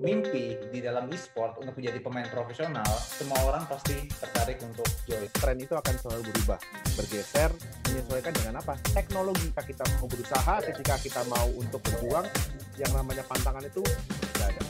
[0.00, 5.28] mimpi di dalam e-sport untuk menjadi pemain profesional, semua orang pasti tertarik untuk join.
[5.32, 6.60] Tren itu akan selalu berubah,
[7.00, 7.50] bergeser,
[7.88, 8.76] menyesuaikan dengan apa?
[8.92, 9.48] Teknologi.
[9.56, 12.26] Ketika kita mau berusaha, ketika kita mau untuk berjuang,
[12.76, 13.80] yang namanya pantangan itu
[14.36, 14.60] tidak ada.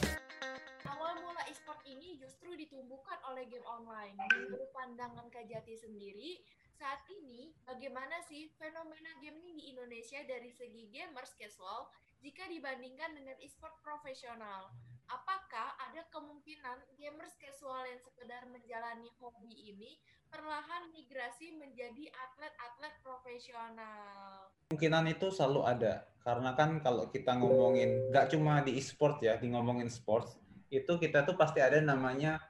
[0.87, 4.15] Awal mula e-sport ini justru ditumbuhkan oleh game online.
[4.31, 6.39] Menurut pandangan Kajati sendiri,
[6.79, 11.91] saat ini bagaimana sih fenomena gaming di Indonesia dari segi gamers casual
[12.23, 14.71] jika dibandingkan dengan e-sport profesional?
[15.07, 19.99] Apakah ada kemungkinan gamers casual yang sekedar menjalani hobi ini
[20.31, 24.51] perlahan migrasi menjadi atlet-atlet profesional?
[24.71, 25.95] Kemungkinan itu selalu ada,
[26.27, 30.35] karena kan kalau kita ngomongin, nggak cuma di e-sport ya, di ngomongin sports,
[30.69, 32.43] itu kita tuh pasti ada namanya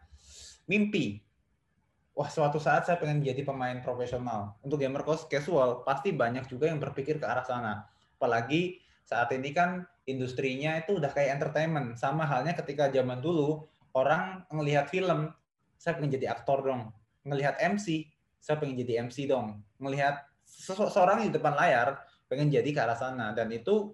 [0.64, 1.20] mimpi.
[2.16, 4.56] Wah, suatu saat saya pengen jadi pemain profesional.
[4.64, 7.84] Untuk gamer casual, pasti banyak juga yang berpikir ke arah sana.
[8.16, 11.98] Apalagi saat ini kan industrinya itu udah kayak entertainment.
[11.98, 15.34] Sama halnya ketika zaman dulu orang ngelihat film,
[15.76, 16.94] saya pengen jadi aktor dong.
[17.26, 18.06] Ngelihat MC,
[18.38, 19.60] saya pengen jadi MC dong.
[19.82, 23.34] Ngelihat seseorang di depan layar, pengen jadi ke arah sana.
[23.34, 23.92] Dan itu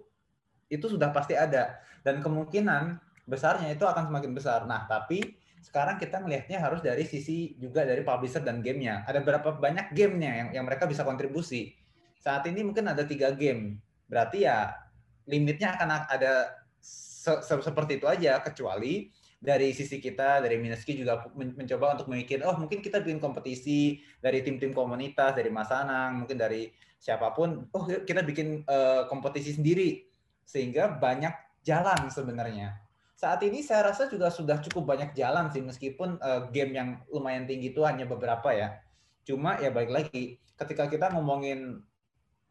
[0.69, 1.81] itu sudah pasti ada.
[2.05, 4.69] Dan kemungkinan besarnya itu akan semakin besar.
[4.69, 9.07] Nah, tapi sekarang kita melihatnya harus dari sisi juga dari publisher dan gamenya.
[9.07, 11.73] Ada berapa banyak gamenya yang, yang mereka bisa kontribusi.
[12.19, 13.79] Saat ini mungkin ada tiga game.
[14.11, 14.82] Berarti ya
[15.29, 19.07] limitnya akan ada se se seperti itu aja kecuali
[19.43, 24.39] dari sisi kita dari Mineski juga mencoba untuk memikir oh mungkin kita bikin kompetisi dari
[24.39, 26.71] tim-tim komunitas dari Masanang mungkin dari
[27.03, 30.07] siapa pun oh kita bikin uh, kompetisi sendiri.
[30.47, 31.35] Sehingga banyak
[31.67, 32.79] jalan sebenarnya.
[33.19, 37.43] Saat ini saya rasa juga sudah cukup banyak jalan sih meskipun uh, game yang lumayan
[37.43, 38.79] tinggi itu hanya beberapa ya.
[39.27, 41.83] Cuma ya baik lagi ketika kita ngomongin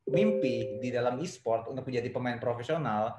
[0.08, 3.14] mimpi di dalam e-sport untuk menjadi pemain profesional,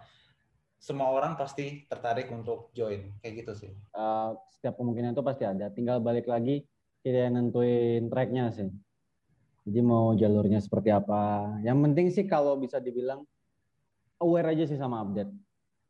[0.84, 3.72] semua orang pasti tertarik untuk join kayak gitu sih.
[3.96, 5.72] Uh, setiap kemungkinan itu pasti ada.
[5.72, 6.68] Tinggal balik lagi
[7.04, 8.68] kita nentuin tracknya sih.
[9.64, 11.56] Jadi mau jalurnya seperti apa.
[11.64, 13.24] Yang penting sih kalau bisa dibilang
[14.20, 15.32] aware aja sih sama update.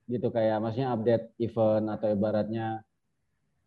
[0.06, 2.85] Gitu kayak maksudnya update event atau ibaratnya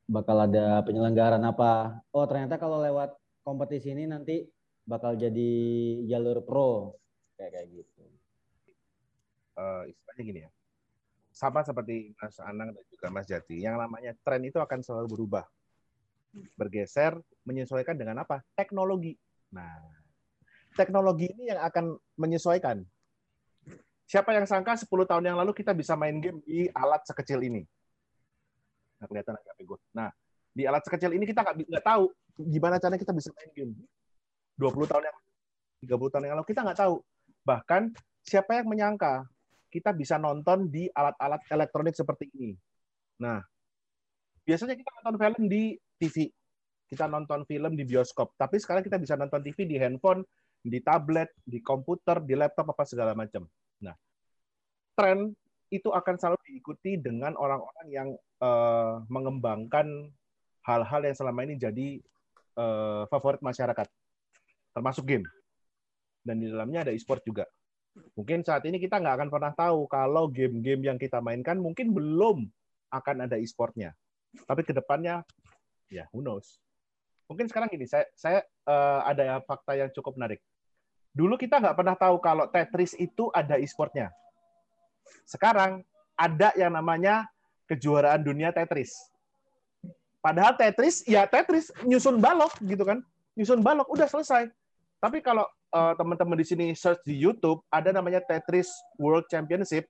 [0.06, 2.06] bakal ada penyelenggaraan apa.
[2.14, 4.46] Oh ternyata kalau lewat kompetisi ini nanti
[4.86, 5.50] bakal jadi
[6.06, 6.94] jalur pro
[7.36, 8.02] kayak kayak gitu.
[9.56, 10.50] Uh, istilahnya gini ya,
[11.32, 15.44] sama seperti Mas Anang dan juga Mas Jati, yang namanya tren itu akan selalu berubah,
[16.56, 18.44] bergeser, menyesuaikan dengan apa?
[18.52, 19.16] Teknologi.
[19.52, 19.80] Nah,
[20.76, 22.84] teknologi ini yang akan menyesuaikan.
[24.06, 27.64] Siapa yang sangka 10 tahun yang lalu kita bisa main game di alat sekecil ini?
[29.00, 29.78] Nah, kelihatan agak gue.
[29.92, 30.08] Nah,
[30.56, 32.08] di alat sekecil ini kita nggak tahu
[32.40, 33.72] gimana caranya kita bisa main game.
[34.56, 35.18] 20 tahun yang
[35.84, 36.96] 30 tahun yang lalu kita nggak tahu.
[37.46, 37.94] Bahkan
[38.26, 39.22] siapa yang menyangka
[39.70, 42.58] kita bisa nonton di alat-alat elektronik seperti ini.
[43.22, 43.38] Nah,
[44.42, 46.26] biasanya kita nonton film di TV,
[46.90, 50.26] kita nonton film di bioskop, tapi sekarang kita bisa nonton TV di handphone,
[50.58, 53.46] di tablet, di komputer, di laptop apa segala macam.
[53.78, 53.94] Nah,
[54.98, 55.30] tren
[55.70, 58.08] itu akan selalu diikuti dengan orang-orang yang
[58.42, 60.10] uh, mengembangkan
[60.66, 61.88] hal-hal yang selama ini jadi
[62.58, 63.86] uh, favorit masyarakat,
[64.74, 65.26] termasuk game
[66.26, 67.46] dan di dalamnya ada e-sport juga.
[68.18, 72.44] Mungkin saat ini kita nggak akan pernah tahu kalau game-game yang kita mainkan mungkin belum
[72.92, 73.94] akan ada e-sportnya.
[74.44, 75.24] Tapi ke depannya,
[75.88, 76.60] ya who knows.
[77.30, 80.42] Mungkin sekarang gini, saya, saya uh, ada fakta yang cukup menarik.
[81.16, 84.12] Dulu kita nggak pernah tahu kalau Tetris itu ada e-sportnya.
[85.24, 85.80] Sekarang
[86.12, 87.24] ada yang namanya
[87.64, 88.92] kejuaraan dunia Tetris.
[90.20, 93.00] Padahal Tetris, ya Tetris nyusun balok gitu kan.
[93.32, 94.52] Nyusun balok, udah selesai.
[95.00, 99.88] Tapi kalau uh, teman-teman di sini search di YouTube, ada namanya Tetris World Championship.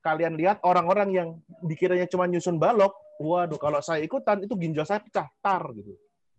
[0.00, 1.28] Kalian lihat orang-orang yang
[1.60, 5.92] dikiranya cuma nyusun balok, waduh kalau saya ikutan itu ginjal saya pecah tar gitu.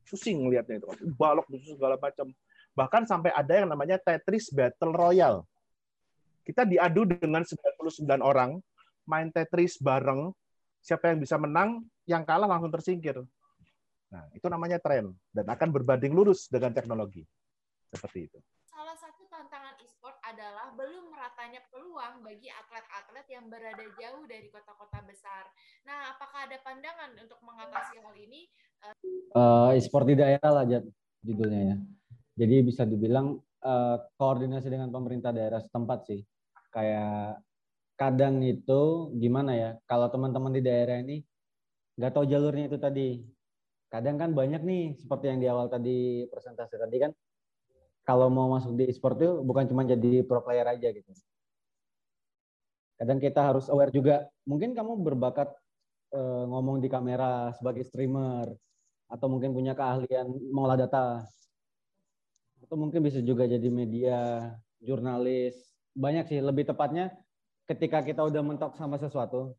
[0.09, 0.87] Pusing ngelihatnya itu.
[1.13, 2.33] Balok nyusun segala macam.
[2.73, 5.45] Bahkan sampai ada yang namanya Tetris Battle Royale.
[6.41, 8.57] Kita diadu dengan 99 orang,
[9.05, 10.33] main Tetris bareng,
[10.81, 13.21] siapa yang bisa menang, yang kalah langsung tersingkir.
[14.09, 17.21] Nah, itu namanya tren dan akan berbanding lurus dengan teknologi.
[17.93, 18.41] Seperti itu
[21.51, 25.43] meratanya peluang bagi atlet-atlet yang berada jauh dari kota-kota besar.
[25.83, 28.47] Nah, apakah ada pandangan untuk mengatasi hal ini?
[29.35, 30.63] Uh, e-sport di daerah lah,
[31.19, 31.77] judulnya ya.
[32.39, 33.35] Jadi bisa dibilang
[33.67, 36.23] uh, koordinasi dengan pemerintah daerah setempat sih.
[36.71, 37.43] Kayak
[37.99, 41.19] kadang itu gimana ya, kalau teman-teman di daerah ini
[41.99, 43.19] nggak tahu jalurnya itu tadi.
[43.91, 47.11] Kadang kan banyak nih, seperti yang di awal tadi presentasi tadi kan,
[48.07, 51.11] kalau mau masuk di e-sport itu bukan cuma jadi pro player aja gitu.
[53.01, 54.29] Kadang kita harus aware juga.
[54.45, 55.49] Mungkin kamu berbakat
[56.13, 58.53] eh, ngomong di kamera sebagai streamer
[59.09, 61.25] atau mungkin punya keahlian mengolah data.
[62.61, 65.57] Atau mungkin bisa juga jadi media jurnalis.
[65.97, 66.45] Banyak sih.
[66.45, 67.09] Lebih tepatnya
[67.65, 69.57] ketika kita udah mentok sama sesuatu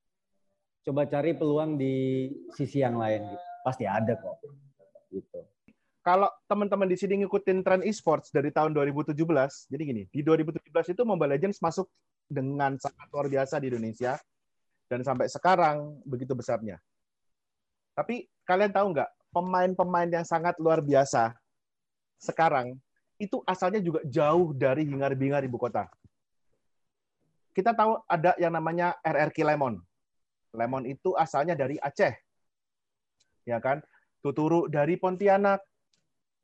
[0.87, 3.27] coba cari peluang di sisi yang lain.
[3.27, 3.47] Gitu.
[3.67, 4.39] pasti ada kok.
[5.11, 5.39] Gitu.
[6.03, 9.15] Kalau teman-teman di sini ngikutin tren e-sports dari tahun 2017,
[9.71, 11.87] jadi gini, di 2017 itu Mobile Legends masuk
[12.27, 14.19] dengan sangat luar biasa di Indonesia,
[14.93, 16.77] dan sampai sekarang begitu besarnya.
[17.97, 21.33] Tapi kalian tahu nggak, pemain-pemain yang sangat luar biasa
[22.21, 22.77] sekarang
[23.17, 25.89] itu asalnya juga jauh dari hingar-bingar ibu kota.
[27.53, 29.75] Kita tahu ada yang namanya RRQ Lemon.
[30.57, 32.13] Lemon itu asalnya dari Aceh.
[33.45, 33.85] Ya kan?
[34.23, 35.61] Tuturu dari Pontianak,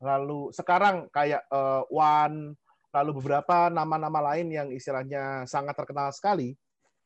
[0.03, 2.53] lalu sekarang kayak uh, Wan,
[2.93, 6.57] lalu beberapa nama-nama lain yang istilahnya sangat terkenal sekali,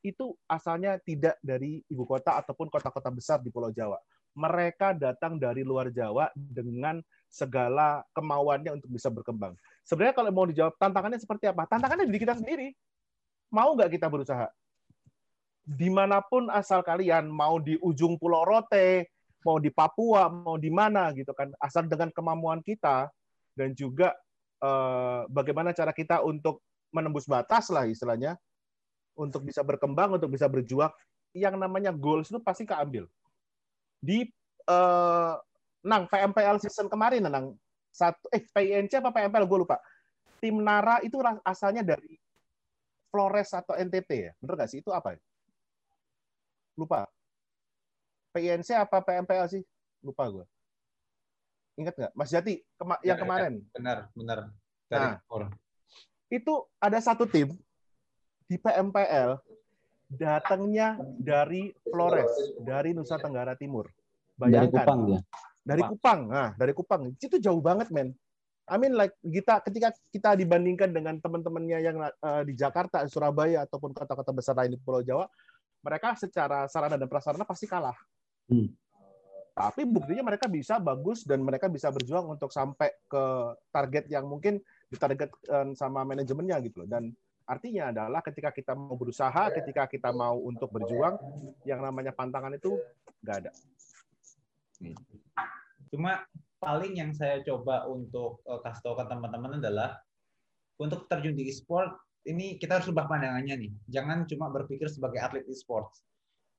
[0.03, 3.99] itu asalnya tidak dari ibu kota ataupun kota-kota besar di Pulau Jawa.
[4.35, 6.99] Mereka datang dari luar Jawa dengan
[7.31, 9.55] segala kemauannya untuk bisa berkembang.
[9.87, 11.65] Sebenarnya kalau mau dijawab tantangannya seperti apa?
[11.71, 12.75] Tantangannya di kita sendiri.
[13.53, 14.49] Mau nggak kita berusaha?
[15.63, 19.13] Di mana pun asal kalian, mau di ujung Pulau Rote,
[19.47, 23.11] mau di Papua, mau di mana gitu kan, asal dengan kemampuan kita
[23.55, 24.11] dan juga
[24.63, 26.63] eh, bagaimana cara kita untuk
[26.95, 28.39] menembus batas lah istilahnya,
[29.19, 30.93] untuk bisa berkembang, untuk bisa berjuang,
[31.35, 33.09] yang namanya goals itu pasti keambil.
[33.99, 34.25] Di
[34.69, 35.35] eh,
[35.83, 37.59] Nang PMPL season kemarin, Nang
[37.93, 39.77] satu eh PINC apa PMPL gue lupa.
[40.41, 42.19] Tim Nara itu asalnya dari
[43.13, 44.81] Flores atau NTT ya, bener nggak sih?
[44.81, 45.15] Itu apa?
[45.15, 45.21] Ya?
[46.75, 47.05] Lupa.
[48.33, 49.63] PINC apa PMPL sih?
[50.01, 50.47] Lupa gue.
[51.81, 52.13] Ingat nggak?
[52.13, 53.55] Mas Jati, kema yang ya, kemarin.
[53.73, 54.39] Benar, benar.
[54.93, 55.49] Dari nah,
[56.29, 57.57] itu ada satu tim
[58.45, 59.41] di PMPL
[60.13, 62.29] datangnya dari Flores,
[62.61, 63.89] dari Nusa Tenggara Timur.
[64.37, 64.69] Bayangkan.
[64.69, 65.21] Dari Kupang ya.
[65.63, 66.21] Dari Kupang.
[66.29, 67.03] Nah, dari Kupang.
[67.17, 68.13] Itu jauh banget, men.
[68.71, 73.91] I mean like kita ketika kita dibandingkan dengan teman-temannya yang uh, di Jakarta, Surabaya ataupun
[73.91, 75.27] kota-kota besar lain di Pulau Jawa,
[75.83, 77.97] mereka secara sarana dan prasarana pasti kalah.
[78.47, 78.71] Hmm.
[79.53, 83.25] Tapi buktinya mereka bisa bagus dan mereka bisa berjuang untuk sampai ke
[83.69, 84.57] target yang mungkin
[84.89, 86.89] ditargetkan sama manajemennya gitu loh.
[86.89, 87.13] Dan
[87.45, 91.21] artinya adalah ketika kita mau berusaha, ketika kita mau untuk berjuang,
[91.69, 92.81] yang namanya pantangan itu
[93.21, 93.53] nggak ada.
[95.93, 96.25] Cuma
[96.57, 100.01] paling yang saya coba untuk uh, kasih tahu ke teman-teman adalah
[100.81, 103.73] untuk terjun di e-sport ini kita harus ubah pandangannya nih.
[103.91, 106.07] Jangan cuma berpikir sebagai atlet e-sports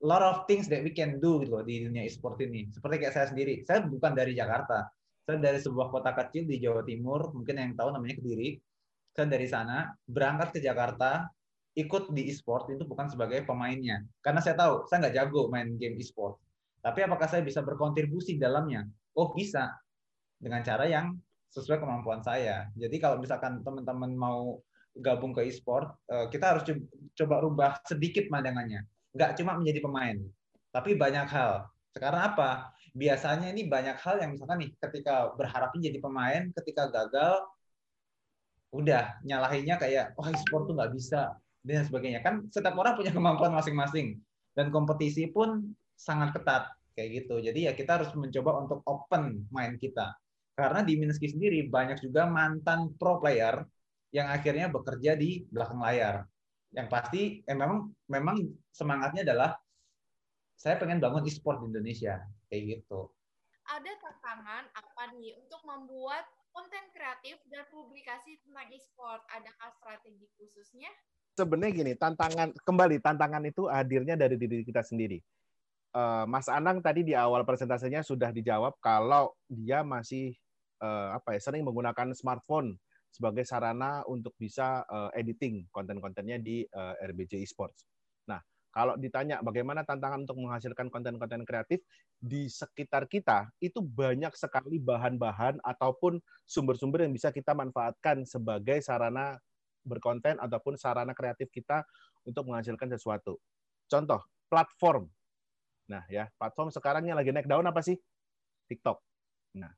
[0.03, 2.67] lot of things that we can do gitu loh di dunia e-sport ini.
[2.75, 4.91] Seperti kayak saya sendiri, saya bukan dari Jakarta.
[5.23, 8.59] Saya dari sebuah kota kecil di Jawa Timur, mungkin yang tahu namanya Kediri.
[9.15, 11.23] Saya dari sana berangkat ke Jakarta,
[11.79, 14.03] ikut di e-sport itu bukan sebagai pemainnya.
[14.19, 16.35] Karena saya tahu saya nggak jago main game e-sport.
[16.83, 18.83] Tapi apakah saya bisa berkontribusi dalamnya?
[19.15, 19.71] Oh bisa,
[20.35, 21.15] dengan cara yang
[21.55, 22.67] sesuai kemampuan saya.
[22.75, 24.59] Jadi kalau misalkan teman-teman mau
[24.99, 26.67] gabung ke e-sport, eh, kita harus
[27.15, 28.83] coba rubah sedikit pandangannya
[29.13, 30.17] nggak cuma menjadi pemain,
[30.73, 31.69] tapi banyak hal.
[31.93, 32.73] Sekarang apa?
[32.93, 37.41] Biasanya ini banyak hal yang misalkan nih, ketika berharap jadi pemain, ketika gagal,
[38.73, 42.19] udah nyalahinnya kayak, wah oh, sport tuh nggak bisa, dan sebagainya.
[42.25, 44.19] Kan setiap orang punya kemampuan masing-masing.
[44.53, 47.41] Dan kompetisi pun sangat ketat kayak gitu.
[47.41, 50.13] Jadi ya kita harus mencoba untuk open main kita.
[50.53, 53.65] Karena di Minski sendiri banyak juga mantan pro player
[54.13, 56.21] yang akhirnya bekerja di belakang layar
[56.73, 58.37] yang pasti eh, memang memang
[58.73, 59.53] semangatnya adalah
[60.57, 63.09] saya pengen bangun e-sport di Indonesia kayak gitu.
[63.63, 69.21] Ada tantangan apa nih untuk membuat konten kreatif dan publikasi tentang e-sport?
[69.33, 70.89] Adakah strategi khususnya?
[71.33, 75.17] Sebenarnya gini, tantangan kembali tantangan itu hadirnya dari diri kita sendiri.
[75.93, 80.33] Uh, Mas Anang tadi di awal presentasinya sudah dijawab kalau dia masih
[80.81, 82.77] uh, apa ya sering menggunakan smartphone
[83.13, 87.85] sebagai sarana untuk bisa uh, editing konten-kontennya di uh, eh, RBJ Esports.
[88.25, 88.41] Nah,
[88.73, 91.85] kalau ditanya bagaimana tantangan untuk menghasilkan konten-konten kreatif
[92.17, 96.17] di sekitar kita, itu banyak sekali bahan-bahan ataupun
[96.49, 99.37] sumber-sumber yang bisa kita manfaatkan sebagai sarana
[99.85, 101.85] berkonten ataupun sarana kreatif kita
[102.25, 103.37] untuk menghasilkan sesuatu.
[103.85, 105.05] Contoh, platform.
[105.85, 107.99] Nah, ya, platform sekarang yang lagi naik daun apa sih?
[108.71, 108.97] TikTok.
[109.59, 109.69] Nah,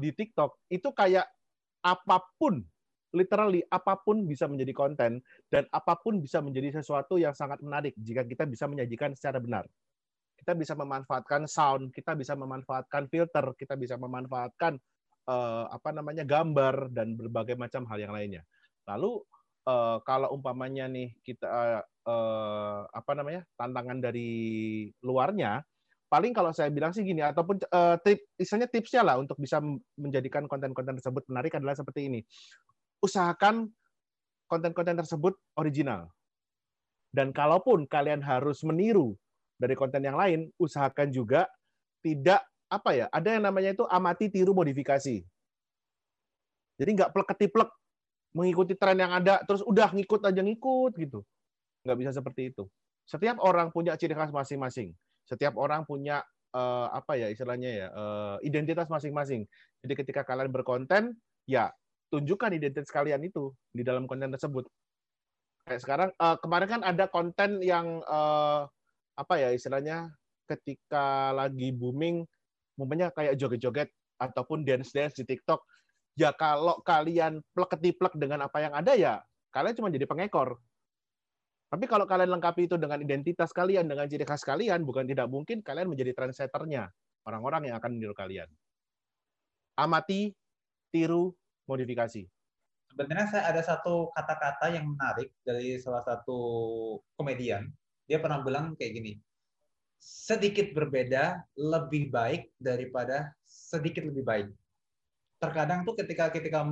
[0.00, 1.28] di TikTok itu kayak
[1.82, 2.62] apa pun,
[3.12, 5.20] literally apa pun bisa menjadi konten
[5.52, 9.68] dan apa pun bisa menjadi sesuatu yang sangat menarik jika kita bisa menyajikan secara benar.
[10.38, 14.74] Kita bisa memanfaatkan sound, kita bisa memanfaatkan filter, kita bisa memanfaatkan
[15.30, 18.42] uh, apa namanya gambar dan berbagai macam hal yang lainnya.
[18.90, 19.22] Lalu
[19.68, 24.30] uh, kalau umpamanya nih kita uh, uh, apa namanya tantangan dari
[25.04, 25.62] luarnya,
[26.12, 29.64] paling kalau saya bilang sih gini ataupun uh, tip istilahnya tipsnya lah untuk bisa
[29.96, 32.20] menjadikan konten-konten tersebut menarik adalah seperti ini.
[33.00, 33.72] Usahakan
[34.44, 36.12] konten-konten tersebut original.
[37.08, 39.16] Dan kalaupun kalian harus meniru
[39.56, 41.48] dari konten yang lain, usahakan juga
[42.04, 45.24] tidak apa ya, ada yang namanya itu amati tiru modifikasi.
[46.76, 47.68] Jadi nggak plek-ketiplek
[48.32, 51.20] mengikuti tren yang ada, terus udah ngikut aja ngikut gitu.
[51.84, 52.64] Nggak bisa seperti itu.
[53.04, 54.96] Setiap orang punya ciri khas masing-masing.
[55.26, 56.22] Setiap orang punya
[56.54, 59.48] uh, apa ya istilahnya ya uh, identitas masing-masing.
[59.82, 61.16] Jadi ketika kalian berkonten,
[61.48, 61.72] ya
[62.12, 64.68] tunjukkan identitas kalian itu di dalam konten tersebut.
[65.64, 68.68] Kayak sekarang uh, kemarin kan ada konten yang uh,
[69.16, 70.12] apa ya istilahnya
[70.50, 72.26] ketika lagi booming,
[72.76, 73.88] umpamanya kayak joget-joget
[74.20, 75.62] ataupun dance-dance di TikTok.
[76.12, 80.60] Ya kalau kalian plek-ketiplek dengan apa yang ada ya kalian cuma jadi pengekor.
[81.72, 85.64] Tapi kalau kalian lengkapi itu dengan identitas kalian, dengan ciri khas kalian, bukan tidak mungkin
[85.64, 86.92] kalian menjadi trendsetternya
[87.24, 88.44] orang-orang yang akan meniru kalian.
[89.80, 90.36] Amati,
[90.92, 91.32] tiru,
[91.64, 92.28] modifikasi.
[92.92, 96.36] Sebenarnya saya ada satu kata-kata yang menarik dari salah satu
[97.16, 97.72] komedian.
[98.04, 99.16] Dia pernah bilang kayak gini,
[99.96, 104.48] sedikit berbeda lebih baik daripada sedikit lebih baik.
[105.40, 106.68] Terkadang tuh ketika ketika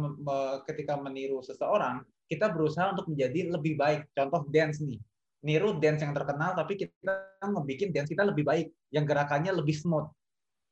[0.69, 4.07] ketika meniru seseorang, kita berusaha untuk menjadi lebih baik.
[4.15, 5.03] Contoh dance nih,
[5.43, 10.07] niru dance yang terkenal, tapi kita ngebikin dance kita lebih baik, yang gerakannya lebih smooth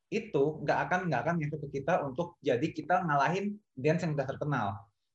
[0.09, 4.25] itu nggak akan nggak akan ngefek ke kita untuk jadi kita ngalahin dance yang udah
[4.25, 4.67] terkenal.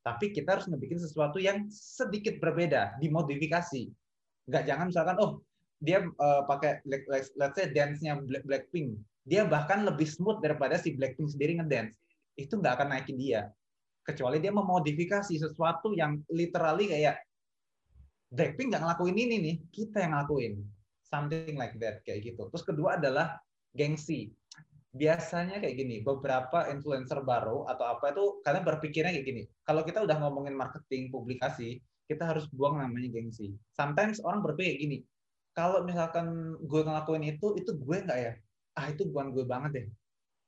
[0.03, 3.89] Tapi kita harus ngebikin sesuatu yang sedikit berbeda, dimodifikasi.
[4.51, 5.41] Nggak jangan misalkan oh
[5.81, 11.57] dia uh, pakai let's say dance-nya Blackpink, dia bahkan lebih smooth daripada si Blackpink sendiri
[11.57, 11.97] ngedance.
[12.37, 13.49] Itu nggak akan naikin dia.
[14.03, 17.23] Kecuali dia memodifikasi sesuatu yang literally kayak
[18.33, 20.53] Blackpink nggak ngelakuin ini nih, kita yang ngelakuin.
[21.05, 22.49] Something like that kayak gitu.
[22.49, 23.37] Terus kedua adalah
[23.77, 24.33] gengsi
[24.93, 29.43] biasanya kayak gini, beberapa influencer baru atau apa itu kalian berpikirnya kayak gini.
[29.65, 33.57] Kalau kita udah ngomongin marketing, publikasi, kita harus buang namanya gengsi.
[33.73, 34.97] Sometimes orang berpikir gini,
[35.57, 38.33] kalau misalkan gue ngelakuin itu, itu gue nggak ya?
[38.77, 39.85] Ah itu bukan gue banget deh.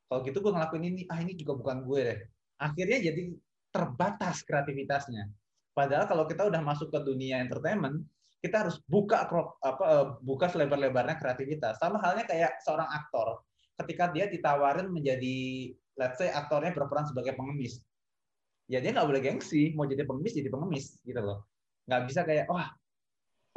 [0.06, 2.20] Kalau gitu gue ngelakuin ini, ah ini juga bukan gue deh.
[2.62, 3.34] Akhirnya jadi
[3.70, 5.28] terbatas kreativitasnya.
[5.76, 8.00] Padahal kalau kita udah masuk ke dunia entertainment,
[8.40, 11.76] kita harus buka apa eh, buka selebar-lebarnya kreativitas.
[11.82, 13.44] Sama halnya kayak seorang aktor
[13.84, 15.36] ketika dia ditawarin menjadi
[16.00, 17.84] let's say aktornya berperan sebagai pengemis
[18.72, 21.46] ya dia nggak boleh gengsi mau jadi pengemis jadi pengemis gitu loh
[21.86, 22.68] nggak bisa kayak wah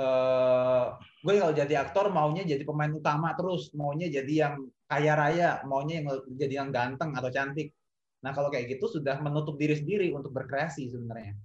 [0.02, 5.48] uh, gue kalau jadi aktor maunya jadi pemain utama terus maunya jadi yang kaya raya
[5.64, 7.72] maunya yang jadi yang ganteng atau cantik
[8.18, 11.38] nah kalau kayak gitu sudah menutup diri sendiri untuk berkreasi sebenarnya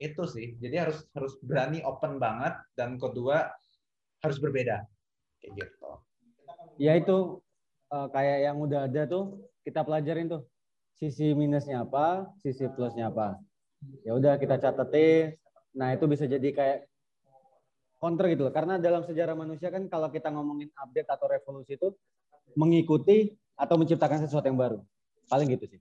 [0.00, 3.52] itu sih jadi harus harus berani open banget dan kedua
[4.24, 4.84] harus berbeda
[5.40, 5.90] kayak gitu
[6.80, 7.44] ya itu
[7.92, 10.42] uh, kayak yang udah ada tuh kita pelajarin tuh
[10.94, 13.38] sisi minusnya apa, sisi plusnya apa.
[14.06, 15.36] Ya udah kita catetin.
[15.74, 16.78] Nah itu bisa jadi kayak
[17.98, 18.54] counter gitu loh.
[18.54, 21.92] Karena dalam sejarah manusia kan kalau kita ngomongin update atau revolusi itu
[22.54, 24.78] mengikuti atau menciptakan sesuatu yang baru.
[25.26, 25.80] Paling gitu sih.